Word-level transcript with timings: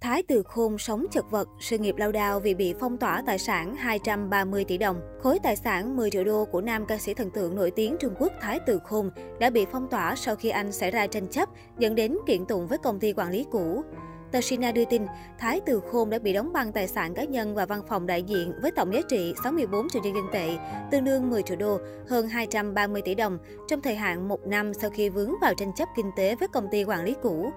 Thái 0.00 0.22
Từ 0.22 0.42
Khôn 0.42 0.78
sống 0.78 1.06
chật 1.10 1.30
vật, 1.30 1.48
sự 1.60 1.78
nghiệp 1.78 1.94
lao 1.98 2.12
đao 2.12 2.40
vì 2.40 2.54
bị 2.54 2.74
phong 2.80 2.96
tỏa 2.96 3.22
tài 3.26 3.38
sản 3.38 3.76
230 3.76 4.64
tỷ 4.64 4.78
đồng. 4.78 5.00
Khối 5.22 5.38
tài 5.38 5.56
sản 5.56 5.96
10 5.96 6.10
triệu 6.10 6.24
đô 6.24 6.44
của 6.44 6.60
nam 6.60 6.86
ca 6.86 6.98
sĩ 6.98 7.14
thần 7.14 7.30
tượng 7.30 7.56
nổi 7.56 7.70
tiếng 7.70 7.96
Trung 8.00 8.14
Quốc 8.18 8.32
Thái 8.40 8.60
Từ 8.66 8.78
Khôn 8.84 9.10
đã 9.40 9.50
bị 9.50 9.66
phong 9.72 9.88
tỏa 9.88 10.14
sau 10.16 10.36
khi 10.36 10.50
anh 10.50 10.72
xảy 10.72 10.90
ra 10.90 11.06
tranh 11.06 11.26
chấp, 11.26 11.48
dẫn 11.78 11.94
đến 11.94 12.16
kiện 12.26 12.46
tụng 12.46 12.66
với 12.66 12.78
công 12.78 13.00
ty 13.00 13.12
quản 13.12 13.30
lý 13.30 13.46
cũ. 13.50 13.82
Tờ 14.32 14.40
Sina 14.40 14.72
đưa 14.72 14.84
tin, 14.84 15.06
Thái 15.38 15.60
Từ 15.66 15.80
Khôn 15.90 16.10
đã 16.10 16.18
bị 16.18 16.32
đóng 16.32 16.52
băng 16.52 16.72
tài 16.72 16.88
sản 16.88 17.14
cá 17.14 17.24
nhân 17.24 17.54
và 17.54 17.66
văn 17.66 17.82
phòng 17.88 18.06
đại 18.06 18.22
diện 18.22 18.52
với 18.62 18.70
tổng 18.70 18.94
giá 18.94 19.00
trị 19.08 19.34
64 19.44 19.88
triệu 19.88 20.02
nhân 20.02 20.14
dân 20.14 20.26
tệ, 20.32 20.56
tương 20.90 21.04
đương 21.04 21.30
10 21.30 21.42
triệu 21.42 21.56
đô, 21.56 21.78
hơn 22.08 22.28
230 22.28 23.02
tỷ 23.02 23.14
đồng, 23.14 23.38
trong 23.68 23.80
thời 23.80 23.94
hạn 23.94 24.28
một 24.28 24.46
năm 24.46 24.74
sau 24.74 24.90
khi 24.90 25.08
vướng 25.08 25.32
vào 25.40 25.54
tranh 25.54 25.72
chấp 25.76 25.88
kinh 25.96 26.10
tế 26.16 26.34
với 26.34 26.48
công 26.48 26.68
ty 26.70 26.84
quản 26.84 27.04
lý 27.04 27.14
cũ. 27.22 27.50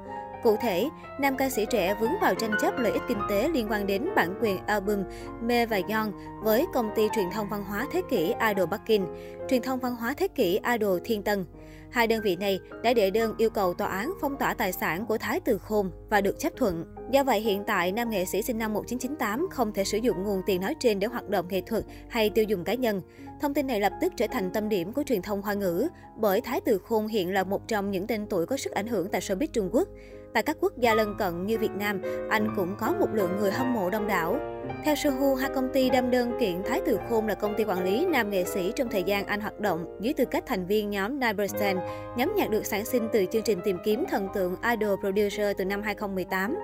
Cụ 0.43 0.57
thể, 0.61 0.89
nam 1.19 1.37
ca 1.37 1.49
sĩ 1.49 1.65
trẻ 1.69 1.95
vướng 1.99 2.11
vào 2.21 2.35
tranh 2.35 2.51
chấp 2.61 2.79
lợi 2.79 2.91
ích 2.91 3.01
kinh 3.07 3.21
tế 3.29 3.49
liên 3.49 3.67
quan 3.69 3.87
đến 3.87 4.09
bản 4.15 4.33
quyền 4.41 4.57
album 4.65 5.03
Me 5.41 5.65
và 5.65 5.79
Yon 5.89 6.11
với 6.43 6.65
công 6.73 6.89
ty 6.95 7.07
truyền 7.15 7.25
thông 7.33 7.49
văn 7.49 7.63
hóa 7.63 7.87
thế 7.91 8.01
kỷ 8.09 8.33
Idol 8.49 8.69
Bắc 8.71 8.81
Kinh, 8.85 9.05
truyền 9.49 9.61
thông 9.61 9.79
văn 9.79 9.95
hóa 9.95 10.13
thế 10.17 10.27
kỷ 10.27 10.59
Idol 10.73 10.99
Thiên 11.03 11.23
Tân. 11.23 11.45
Hai 11.91 12.07
đơn 12.07 12.21
vị 12.23 12.35
này 12.35 12.59
đã 12.83 12.93
đệ 12.93 13.09
đơn 13.09 13.35
yêu 13.37 13.49
cầu 13.49 13.73
tòa 13.73 13.87
án 13.87 14.13
phong 14.21 14.37
tỏa 14.37 14.53
tài 14.53 14.71
sản 14.71 15.05
của 15.05 15.17
Thái 15.17 15.39
Từ 15.39 15.57
Khôn 15.57 15.91
và 16.09 16.21
được 16.21 16.39
chấp 16.39 16.53
thuận. 16.55 16.85
Do 17.11 17.23
vậy, 17.23 17.39
hiện 17.39 17.63
tại, 17.67 17.91
nam 17.91 18.09
nghệ 18.09 18.25
sĩ 18.25 18.41
sinh 18.41 18.57
năm 18.57 18.73
1998 18.73 19.47
không 19.51 19.73
thể 19.73 19.83
sử 19.83 19.97
dụng 19.97 20.23
nguồn 20.23 20.41
tiền 20.45 20.61
nói 20.61 20.75
trên 20.79 20.99
để 20.99 21.07
hoạt 21.07 21.29
động 21.29 21.45
nghệ 21.49 21.61
thuật 21.61 21.83
hay 22.09 22.29
tiêu 22.29 22.45
dùng 22.45 22.63
cá 22.63 22.73
nhân. 22.73 23.01
Thông 23.41 23.53
tin 23.53 23.67
này 23.67 23.79
lập 23.79 23.93
tức 24.01 24.13
trở 24.17 24.27
thành 24.31 24.51
tâm 24.53 24.69
điểm 24.69 24.93
của 24.93 25.03
truyền 25.03 25.21
thông 25.21 25.41
hoa 25.41 25.53
ngữ, 25.53 25.87
bởi 26.17 26.41
Thái 26.41 26.61
Từ 26.61 26.77
Khôn 26.77 27.07
hiện 27.07 27.33
là 27.33 27.43
một 27.43 27.67
trong 27.67 27.91
những 27.91 28.07
tên 28.07 28.25
tuổi 28.29 28.45
có 28.45 28.57
sức 28.57 28.73
ảnh 28.73 28.87
hưởng 28.87 29.07
tại 29.09 29.21
showbiz 29.21 29.47
Trung 29.53 29.69
Quốc. 29.71 29.87
Tại 30.33 30.43
các 30.43 30.57
quốc 30.59 30.77
gia 30.77 30.93
lân 30.93 31.15
cận 31.17 31.45
như 31.45 31.57
Việt 31.57 31.71
Nam, 31.71 32.01
anh 32.29 32.53
cũng 32.55 32.75
có 32.79 32.93
một 32.99 33.07
lượng 33.13 33.37
người 33.39 33.51
hâm 33.51 33.73
mộ 33.73 33.89
đông 33.89 34.07
đảo. 34.07 34.39
Theo 34.85 34.95
Suhu, 34.95 35.35
hai 35.35 35.49
công 35.55 35.69
ty 35.73 35.89
đâm 35.89 36.11
đơn 36.11 36.31
kiện 36.39 36.63
Thái 36.65 36.81
Từ 36.85 36.99
Khôn 37.09 37.27
là 37.27 37.35
công 37.35 37.55
ty 37.57 37.63
quản 37.63 37.83
lý 37.83 38.05
nam 38.05 38.29
nghệ 38.29 38.43
sĩ 38.45 38.71
trong 38.75 38.89
thời 38.89 39.03
gian 39.03 39.25
anh 39.25 39.41
hoạt 39.41 39.59
động 39.59 39.97
dưới 39.99 40.13
tư 40.13 40.25
cách 40.25 40.43
thành 40.47 40.65
viên 40.65 40.89
nhóm 40.89 41.19
Nine 41.19 41.73
nhóm 42.17 42.33
nhạc 42.35 42.49
được 42.49 42.65
sản 42.65 42.85
sinh 42.85 43.09
từ 43.13 43.25
chương 43.31 43.43
trình 43.43 43.59
tìm 43.63 43.77
kiếm 43.83 44.05
thần 44.09 44.27
tượng 44.33 44.55
Idol 44.71 44.99
Producer 44.99 45.57
từ 45.57 45.65
năm 45.65 45.81
2018. 45.81 46.57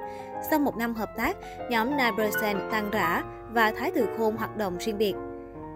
Sau 0.50 0.60
một 0.60 0.78
năm 0.78 0.94
hợp 0.94 1.10
tác, 1.18 1.38
nhóm 1.70 1.90
Nine 1.98 2.60
tan 2.72 2.90
rã 2.92 3.24
và 3.54 3.72
Thái 3.72 3.92
Từ 3.96 4.06
Khôn 4.18 4.38
hoạt 4.38 4.58
động 4.58 4.78
riêng 4.80 4.98
biệt. 4.98 5.14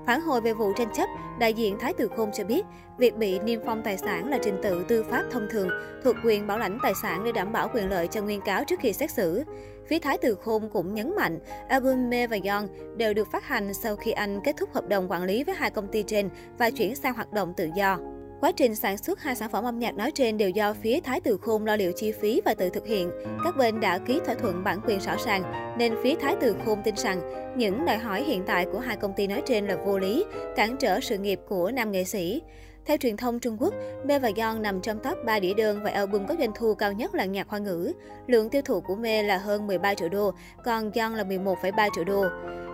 Phản 0.06 0.22
hồi 0.22 0.42
về 0.42 0.54
vụ 0.54 0.74
tranh 0.74 0.94
chấp, 0.94 1.10
đại 1.40 1.54
diện 1.54 1.78
Thái 1.80 1.94
Từ 1.98 2.08
Khôn 2.08 2.30
cho 2.34 2.44
biết, 2.44 2.66
việc 2.98 3.18
bị 3.18 3.40
niêm 3.40 3.60
phong 3.66 3.82
tài 3.84 3.98
sản 3.98 4.30
là 4.30 4.40
trình 4.44 4.60
tự 4.64 4.86
tư 4.88 5.04
pháp 5.04 5.24
thông 5.32 5.48
thường, 5.52 5.70
thuộc 6.04 6.16
quyền 6.26 6.48
bảo 6.48 6.58
lãnh 6.60 6.78
tài 6.84 6.94
sản 7.02 7.24
để 7.24 7.32
đảm 7.32 7.52
bảo 7.52 7.70
quyền 7.74 7.90
lợi 7.90 8.08
cho 8.08 8.22
nguyên 8.22 8.42
cáo 8.42 8.64
trước 8.64 8.80
khi 8.80 8.94
xét 8.94 9.12
xử. 9.12 9.44
Phía 9.88 10.00
Thái 10.00 10.18
Từ 10.22 10.36
Khôn 10.36 10.70
cũng 10.74 10.94
nhấn 10.94 11.16
mạnh, 11.16 11.40
album 11.70 12.10
Me 12.10 12.28
và 12.28 12.38
Young 12.44 12.98
đều 12.98 13.14
được 13.14 13.28
phát 13.32 13.44
hành 13.48 13.74
sau 13.74 13.96
khi 13.96 14.12
anh 14.12 14.42
kết 14.44 14.56
thúc 14.58 14.74
hợp 14.74 14.88
đồng 14.88 15.12
quản 15.12 15.24
lý 15.24 15.44
với 15.44 15.56
hai 15.56 15.72
công 15.72 15.88
ty 15.88 16.04
trên 16.04 16.30
và 16.58 16.70
chuyển 16.70 16.96
sang 16.96 17.14
hoạt 17.14 17.34
động 17.34 17.54
tự 17.58 17.70
do. 17.76 17.98
Quá 18.42 18.52
trình 18.52 18.76
sản 18.76 18.98
xuất 18.98 19.22
hai 19.22 19.36
sản 19.36 19.50
phẩm 19.50 19.64
âm 19.64 19.80
nhạc 19.80 19.96
nói 19.96 20.12
trên 20.12 20.38
đều 20.38 20.50
do 20.50 20.74
phía 20.74 21.00
Thái 21.00 21.22
Từ 21.22 21.38
Khôn 21.38 21.66
lo 21.66 21.76
liệu 21.76 21.92
chi 21.96 22.12
phí 22.12 22.42
và 22.46 22.54
tự 22.54 22.70
thực 22.70 22.88
hiện. 22.88 23.12
Các 23.44 23.58
bên 23.58 23.80
đã 23.80 23.98
ký 23.98 24.20
thỏa 24.26 24.36
thuận 24.36 24.64
bản 24.64 24.80
quyền 24.86 25.00
rõ 25.00 25.16
ràng, 25.26 25.76
nên 25.78 25.96
phía 26.04 26.16
Thái 26.16 26.36
Từ 26.42 26.56
Khôn 26.66 26.80
tin 26.84 26.96
rằng 26.96 27.22
những 27.58 27.86
đòi 27.86 27.98
hỏi 27.98 28.24
hiện 28.24 28.44
tại 28.48 28.66
của 28.72 28.80
hai 28.80 28.98
công 28.98 29.14
ty 29.14 29.28
nói 29.28 29.42
trên 29.46 29.68
là 29.68 29.76
vô 29.86 29.98
lý, 29.98 30.26
cản 30.56 30.76
trở 30.80 31.00
sự 31.00 31.18
nghiệp 31.18 31.40
của 31.48 31.72
nam 31.72 31.92
nghệ 31.92 32.04
sĩ. 32.04 32.42
Theo 32.86 32.98
truyền 32.98 33.18
thông 33.18 33.40
Trung 33.40 33.58
Quốc, 33.60 33.74
Me 34.06 34.20
và 34.20 34.30
Yon 34.38 34.62
nằm 34.62 34.82
trong 34.82 35.00
top 35.00 35.18
3 35.26 35.40
đĩa 35.40 35.54
đơn 35.54 35.80
và 35.84 35.92
album 35.92 36.26
có 36.26 36.36
doanh 36.40 36.52
thu 36.56 36.76
cao 36.76 36.94
nhất 36.94 37.16
làng 37.16 37.32
nhạc 37.32 37.50
hoa 37.50 37.60
ngữ. 37.60 37.92
Lượng 38.28 38.50
tiêu 38.50 38.62
thụ 38.62 38.82
của 38.82 38.96
Me 38.96 39.24
là 39.24 39.38
hơn 39.38 39.68
13 39.68 39.94
triệu 39.94 40.10
đô, 40.10 40.32
còn 40.64 40.92
Yon 40.92 41.14
là 41.14 41.24
11,3 41.24 41.90
triệu 41.96 42.04
đô. 42.04 42.26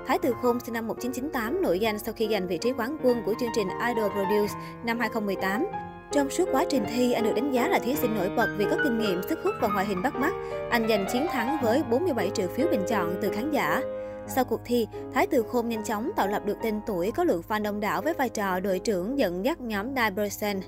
Thái 0.07 0.19
Từ 0.21 0.33
Khôn 0.41 0.59
sinh 0.59 0.73
năm 0.73 0.87
1998 0.87 1.61
nổi 1.61 1.79
danh 1.79 1.99
sau 1.99 2.13
khi 2.13 2.27
giành 2.31 2.47
vị 2.47 2.57
trí 2.61 2.71
quán 2.71 2.97
quân 3.03 3.23
của 3.25 3.33
chương 3.39 3.49
trình 3.55 3.67
Idol 3.87 4.11
Produce 4.11 4.53
năm 4.83 4.99
2018. 4.99 5.67
Trong 6.11 6.29
suốt 6.29 6.49
quá 6.51 6.65
trình 6.69 6.85
thi, 6.95 7.13
anh 7.13 7.23
được 7.23 7.33
đánh 7.35 7.51
giá 7.51 7.67
là 7.67 7.79
thí 7.79 7.95
sinh 7.95 8.15
nổi 8.15 8.29
bật 8.29 8.47
vì 8.57 8.65
có 8.65 8.77
kinh 8.83 8.99
nghiệm, 8.99 9.21
sức 9.29 9.39
hút 9.43 9.53
và 9.61 9.67
ngoại 9.67 9.85
hình 9.85 10.01
bắt 10.01 10.15
mắt. 10.15 10.33
Anh 10.69 10.87
giành 10.89 11.05
chiến 11.13 11.27
thắng 11.31 11.57
với 11.61 11.83
47 11.89 12.31
triệu 12.33 12.47
phiếu 12.47 12.67
bình 12.71 12.83
chọn 12.87 13.15
từ 13.21 13.29
khán 13.29 13.51
giả. 13.51 13.81
Sau 14.27 14.45
cuộc 14.45 14.61
thi, 14.65 14.87
Thái 15.13 15.27
Từ 15.27 15.43
Khôn 15.43 15.69
nhanh 15.69 15.83
chóng 15.83 16.11
tạo 16.15 16.27
lập 16.27 16.41
được 16.45 16.57
tên 16.63 16.79
tuổi 16.87 17.11
có 17.11 17.23
lượng 17.23 17.41
fan 17.47 17.63
đông 17.63 17.79
đảo 17.79 18.01
với 18.01 18.13
vai 18.13 18.29
trò 18.29 18.59
đội 18.59 18.79
trưởng 18.79 19.19
dẫn 19.19 19.45
dắt 19.45 19.61
nhóm 19.61 19.95
Nine 19.95 20.59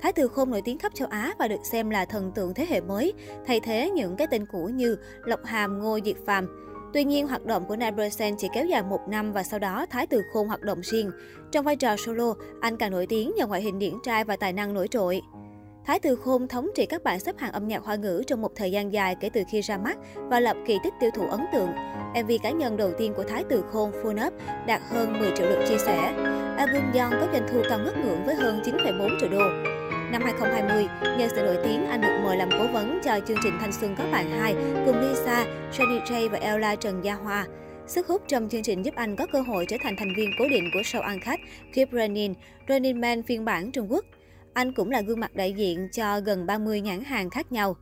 Thái 0.00 0.12
Từ 0.12 0.28
Khôn 0.28 0.50
nổi 0.50 0.62
tiếng 0.64 0.78
khắp 0.78 0.94
châu 0.94 1.08
Á 1.08 1.34
và 1.38 1.48
được 1.48 1.60
xem 1.64 1.90
là 1.90 2.04
thần 2.04 2.32
tượng 2.34 2.54
thế 2.54 2.66
hệ 2.68 2.80
mới, 2.80 3.12
thay 3.46 3.60
thế 3.60 3.90
những 3.90 4.16
cái 4.16 4.26
tên 4.30 4.46
cũ 4.46 4.70
như 4.74 4.96
Lộc 5.24 5.44
Hàm, 5.44 5.78
Ngô 5.78 5.98
Diệt 6.04 6.16
Phàm. 6.26 6.66
Tuy 6.92 7.04
nhiên, 7.04 7.28
hoạt 7.28 7.44
động 7.44 7.64
của 7.68 7.76
Nabrosen 7.76 8.36
chỉ 8.36 8.48
kéo 8.52 8.64
dài 8.66 8.82
một 8.82 9.00
năm 9.08 9.32
và 9.32 9.42
sau 9.42 9.58
đó 9.58 9.86
Thái 9.90 10.06
Từ 10.06 10.22
Khôn 10.32 10.48
hoạt 10.48 10.62
động 10.62 10.80
riêng. 10.82 11.10
Trong 11.52 11.64
vai 11.64 11.76
trò 11.76 11.96
solo, 11.96 12.34
anh 12.60 12.76
càng 12.76 12.90
nổi 12.90 13.06
tiếng 13.06 13.32
nhờ 13.36 13.46
ngoại 13.46 13.62
hình 13.62 13.78
điển 13.78 13.94
trai 14.04 14.24
và 14.24 14.36
tài 14.36 14.52
năng 14.52 14.74
nổi 14.74 14.88
trội. 14.88 15.22
Thái 15.86 15.98
Từ 15.98 16.16
Khôn 16.16 16.48
thống 16.48 16.70
trị 16.74 16.86
các 16.86 17.02
bảng 17.04 17.20
xếp 17.20 17.38
hạng 17.38 17.52
âm 17.52 17.68
nhạc 17.68 17.84
hoa 17.84 17.96
ngữ 17.96 18.22
trong 18.26 18.42
một 18.42 18.52
thời 18.56 18.72
gian 18.72 18.92
dài 18.92 19.16
kể 19.20 19.28
từ 19.28 19.42
khi 19.50 19.60
ra 19.60 19.78
mắt 19.78 19.98
và 20.16 20.40
lập 20.40 20.56
kỳ 20.66 20.78
tích 20.84 20.94
tiêu 21.00 21.10
thụ 21.14 21.26
ấn 21.26 21.40
tượng. 21.52 21.70
MV 22.14 22.30
cá 22.42 22.50
nhân 22.50 22.76
đầu 22.76 22.92
tiên 22.98 23.12
của 23.16 23.24
Thái 23.24 23.44
Từ 23.48 23.62
Khôn 23.72 23.92
Full 24.02 24.26
Up 24.26 24.32
đạt 24.66 24.80
hơn 24.90 25.18
10 25.18 25.30
triệu 25.36 25.46
lượt 25.46 25.64
chia 25.68 25.78
sẻ. 25.78 26.14
Album 26.56 26.82
Young 26.82 27.10
có 27.10 27.28
doanh 27.32 27.46
thu 27.52 27.62
cao 27.68 27.78
ngất 27.78 27.98
ngưỡng 27.98 28.24
với 28.26 28.34
hơn 28.34 28.60
9,4 28.64 29.20
triệu 29.20 29.28
đô. 29.28 29.75
Năm 30.18 30.22
2020, 30.24 30.86
nhờ 31.18 31.28
sự 31.28 31.42
nổi 31.42 31.56
tiếng, 31.64 31.86
anh 31.86 32.00
được 32.00 32.20
mời 32.24 32.36
làm 32.36 32.48
cố 32.50 32.66
vấn 32.72 33.00
cho 33.04 33.20
chương 33.28 33.36
trình 33.42 33.52
Thanh 33.60 33.72
xuân 33.72 33.94
có 33.98 34.04
bạn 34.12 34.30
2 34.30 34.54
cùng 34.86 35.00
Lisa, 35.00 35.44
Shady 35.72 35.98
J 36.06 36.28
và 36.28 36.38
Ella 36.38 36.76
Trần 36.76 37.04
Gia 37.04 37.14
Hoa. 37.14 37.46
Sức 37.86 38.06
hút 38.06 38.22
trong 38.28 38.48
chương 38.48 38.62
trình 38.62 38.84
giúp 38.84 38.94
anh 38.94 39.16
có 39.16 39.26
cơ 39.32 39.40
hội 39.40 39.66
trở 39.68 39.76
thành 39.82 39.96
thành 39.98 40.14
viên 40.16 40.30
cố 40.38 40.48
định 40.48 40.70
của 40.74 40.80
show 40.80 41.00
ăn 41.00 41.20
khách 41.20 41.40
Keep 41.74 41.88
Running, 41.92 42.34
Running 42.68 43.00
Man 43.00 43.22
phiên 43.22 43.44
bản 43.44 43.72
Trung 43.72 43.92
Quốc. 43.92 44.04
Anh 44.52 44.72
cũng 44.72 44.90
là 44.90 45.00
gương 45.00 45.20
mặt 45.20 45.34
đại 45.34 45.52
diện 45.52 45.88
cho 45.92 46.20
gần 46.20 46.46
30 46.46 46.80
nhãn 46.80 47.04
hàng 47.04 47.30
khác 47.30 47.52
nhau. 47.52 47.76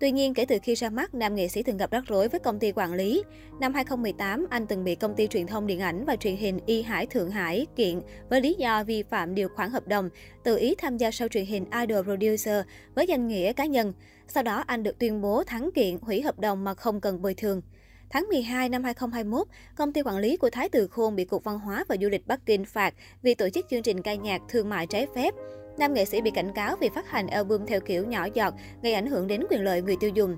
Tuy 0.00 0.10
nhiên, 0.10 0.34
kể 0.34 0.44
từ 0.44 0.58
khi 0.62 0.74
ra 0.74 0.90
mắt, 0.90 1.14
nam 1.14 1.34
nghệ 1.34 1.48
sĩ 1.48 1.62
từng 1.62 1.76
gặp 1.76 1.90
rắc 1.90 2.04
rối 2.06 2.28
với 2.28 2.40
công 2.40 2.58
ty 2.58 2.72
quản 2.72 2.94
lý. 2.94 3.22
Năm 3.60 3.74
2018, 3.74 4.46
anh 4.50 4.66
từng 4.66 4.84
bị 4.84 4.94
công 4.94 5.14
ty 5.14 5.26
truyền 5.26 5.46
thông 5.46 5.66
điện 5.66 5.80
ảnh 5.80 6.04
và 6.04 6.16
truyền 6.16 6.36
hình 6.36 6.58
Y 6.66 6.82
Hải 6.82 7.06
Thượng 7.06 7.30
Hải 7.30 7.66
kiện 7.76 8.00
với 8.30 8.40
lý 8.40 8.54
do 8.58 8.84
vi 8.84 9.02
phạm 9.02 9.34
điều 9.34 9.48
khoản 9.48 9.70
hợp 9.70 9.88
đồng, 9.88 10.10
tự 10.44 10.56
ý 10.56 10.74
tham 10.74 10.96
gia 10.96 11.10
show 11.10 11.28
truyền 11.28 11.46
hình 11.46 11.64
Idol 11.80 12.02
Producer 12.02 12.64
với 12.94 13.06
danh 13.06 13.28
nghĩa 13.28 13.52
cá 13.52 13.66
nhân. 13.66 13.92
Sau 14.28 14.42
đó, 14.42 14.64
anh 14.66 14.82
được 14.82 14.98
tuyên 14.98 15.20
bố 15.20 15.44
thắng 15.44 15.70
kiện, 15.74 15.98
hủy 16.02 16.22
hợp 16.22 16.38
đồng 16.38 16.64
mà 16.64 16.74
không 16.74 17.00
cần 17.00 17.22
bồi 17.22 17.34
thường. 17.34 17.62
Tháng 18.10 18.28
12 18.28 18.68
năm 18.68 18.84
2021, 18.84 19.46
công 19.76 19.92
ty 19.92 20.02
quản 20.02 20.18
lý 20.18 20.36
của 20.36 20.50
Thái 20.50 20.68
Từ 20.68 20.88
Khôn 20.88 21.16
bị 21.16 21.24
Cục 21.24 21.44
Văn 21.44 21.58
hóa 21.58 21.84
và 21.88 21.96
Du 22.02 22.08
lịch 22.08 22.26
Bắc 22.26 22.46
Kinh 22.46 22.64
phạt 22.64 22.94
vì 23.22 23.34
tổ 23.34 23.48
chức 23.50 23.66
chương 23.70 23.82
trình 23.82 24.02
ca 24.02 24.14
nhạc 24.14 24.40
thương 24.48 24.68
mại 24.68 24.86
trái 24.86 25.06
phép. 25.14 25.34
Nam 25.78 25.94
nghệ 25.94 26.04
sĩ 26.04 26.20
bị 26.20 26.30
cảnh 26.30 26.52
cáo 26.52 26.76
vì 26.76 26.88
phát 26.88 27.10
hành 27.10 27.26
album 27.26 27.66
theo 27.66 27.80
kiểu 27.80 28.04
nhỏ 28.04 28.28
giọt, 28.34 28.54
gây 28.82 28.94
ảnh 28.94 29.06
hưởng 29.06 29.26
đến 29.26 29.44
quyền 29.50 29.64
lợi 29.64 29.82
người 29.82 29.96
tiêu 30.00 30.10
dùng. 30.14 30.36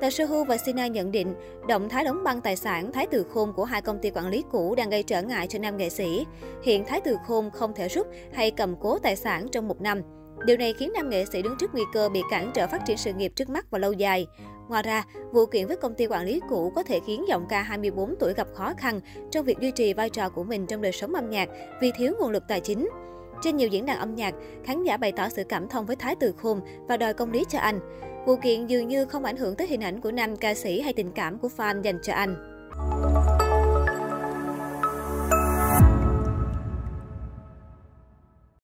Tờ 0.00 0.10
Sohu 0.10 0.44
và 0.44 0.56
Sina 0.56 0.86
nhận 0.86 1.12
định, 1.12 1.34
động 1.68 1.88
thái 1.88 2.04
đóng 2.04 2.24
băng 2.24 2.40
tài 2.40 2.56
sản 2.56 2.92
Thái 2.92 3.06
Từ 3.10 3.24
Khôn 3.24 3.52
của 3.52 3.64
hai 3.64 3.82
công 3.82 3.98
ty 3.98 4.10
quản 4.10 4.28
lý 4.28 4.44
cũ 4.50 4.74
đang 4.74 4.90
gây 4.90 5.02
trở 5.02 5.22
ngại 5.22 5.46
cho 5.46 5.58
nam 5.58 5.76
nghệ 5.76 5.88
sĩ. 5.88 6.26
Hiện 6.62 6.84
Thái 6.84 7.00
Từ 7.00 7.16
Khôn 7.26 7.50
không 7.50 7.74
thể 7.74 7.88
rút 7.88 8.06
hay 8.32 8.50
cầm 8.50 8.76
cố 8.80 8.98
tài 8.98 9.16
sản 9.16 9.46
trong 9.52 9.68
một 9.68 9.80
năm. 9.80 10.02
Điều 10.44 10.56
này 10.56 10.74
khiến 10.78 10.92
nam 10.94 11.10
nghệ 11.10 11.24
sĩ 11.24 11.42
đứng 11.42 11.56
trước 11.58 11.74
nguy 11.74 11.82
cơ 11.92 12.08
bị 12.08 12.22
cản 12.30 12.50
trở 12.54 12.66
phát 12.66 12.82
triển 12.86 12.96
sự 12.96 13.12
nghiệp 13.12 13.32
trước 13.36 13.48
mắt 13.48 13.70
và 13.70 13.78
lâu 13.78 13.92
dài. 13.92 14.26
Ngoài 14.68 14.82
ra, 14.82 15.04
vụ 15.32 15.46
kiện 15.46 15.66
với 15.66 15.76
công 15.76 15.94
ty 15.94 16.06
quản 16.06 16.24
lý 16.24 16.40
cũ 16.48 16.72
có 16.74 16.82
thể 16.82 17.00
khiến 17.06 17.24
giọng 17.28 17.46
ca 17.48 17.62
24 17.62 18.14
tuổi 18.20 18.34
gặp 18.34 18.48
khó 18.54 18.72
khăn 18.78 19.00
trong 19.30 19.44
việc 19.44 19.58
duy 19.60 19.70
trì 19.70 19.92
vai 19.92 20.10
trò 20.10 20.28
của 20.28 20.44
mình 20.44 20.66
trong 20.66 20.82
đời 20.82 20.92
sống 20.92 21.14
âm 21.14 21.30
nhạc 21.30 21.48
vì 21.80 21.92
thiếu 21.96 22.12
nguồn 22.20 22.30
lực 22.30 22.42
tài 22.48 22.60
chính. 22.60 22.88
Trên 23.42 23.56
nhiều 23.56 23.68
diễn 23.68 23.86
đàn 23.86 23.98
âm 23.98 24.14
nhạc, 24.14 24.34
khán 24.64 24.84
giả 24.84 24.96
bày 24.96 25.12
tỏ 25.12 25.28
sự 25.28 25.44
cảm 25.44 25.68
thông 25.68 25.86
với 25.86 25.96
Thái 25.96 26.14
Từ 26.20 26.32
Khôn 26.32 26.60
và 26.88 26.96
đòi 26.96 27.14
công 27.14 27.32
lý 27.32 27.44
cho 27.48 27.58
anh. 27.58 27.80
Vụ 28.26 28.36
kiện 28.36 28.66
dường 28.66 28.88
như 28.88 29.04
không 29.04 29.24
ảnh 29.24 29.36
hưởng 29.36 29.56
tới 29.56 29.66
hình 29.66 29.80
ảnh 29.80 30.00
của 30.00 30.12
nam 30.12 30.36
ca 30.36 30.54
sĩ 30.54 30.80
hay 30.80 30.92
tình 30.92 31.12
cảm 31.12 31.38
của 31.38 31.48
fan 31.56 31.82
dành 31.82 31.98
cho 32.02 32.12
anh. 32.12 32.55